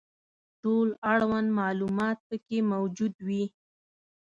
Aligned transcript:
ټول 0.61 0.87
اړوند 1.11 1.47
معلومات 1.59 2.17
پکې 2.27 2.57
موجود 2.71 3.13
وي. 3.27 3.43